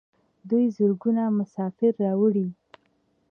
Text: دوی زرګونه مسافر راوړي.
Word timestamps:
دوی 0.49 0.65
زرګونه 0.77 1.23
مسافر 1.37 1.93
راوړي. 2.05 2.47